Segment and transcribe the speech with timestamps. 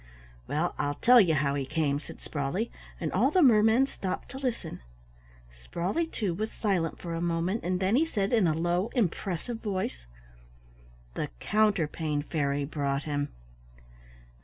[0.47, 4.39] "Well, I'll tell you how he came," said Sprawley, and all the mermen stopped to
[4.39, 4.81] listen.
[5.63, 9.59] Sprawley, too, was silent for a moment, and then he said in a low, impressive
[9.59, 10.07] voice,
[11.13, 13.29] "The Counterpane Fairy brought him."